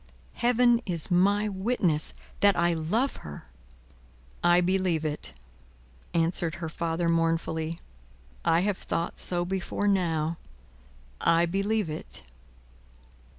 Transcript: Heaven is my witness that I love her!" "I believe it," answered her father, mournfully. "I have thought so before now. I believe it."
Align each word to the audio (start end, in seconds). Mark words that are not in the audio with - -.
Heaven 0.33 0.81
is 0.87 1.11
my 1.11 1.47
witness 1.47 2.15
that 2.39 2.55
I 2.55 2.73
love 2.73 3.17
her!" 3.17 3.45
"I 4.43 4.59
believe 4.59 5.05
it," 5.05 5.31
answered 6.15 6.55
her 6.55 6.69
father, 6.69 7.07
mournfully. 7.07 7.79
"I 8.43 8.61
have 8.61 8.79
thought 8.79 9.19
so 9.19 9.45
before 9.45 9.87
now. 9.87 10.39
I 11.21 11.45
believe 11.45 11.87
it." 11.87 12.23